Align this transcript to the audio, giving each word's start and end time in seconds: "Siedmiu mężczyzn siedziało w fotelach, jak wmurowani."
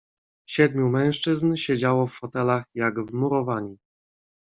"Siedmiu 0.49 0.89
mężczyzn 0.89 1.55
siedziało 1.55 2.07
w 2.07 2.13
fotelach, 2.13 2.63
jak 2.75 2.99
wmurowani." 3.05 3.77